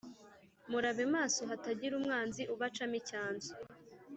[0.69, 3.51] Murabe maso hatagira umwanzi ubacamo icyanzu